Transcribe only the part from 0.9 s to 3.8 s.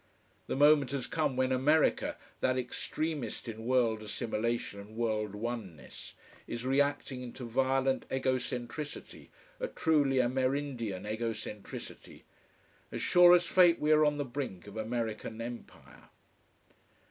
has come when America, that extremist in